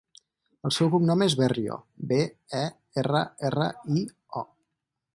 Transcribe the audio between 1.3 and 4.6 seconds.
Berrio: be, e, erra, erra, i, o.